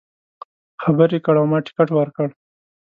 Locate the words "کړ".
1.25-1.35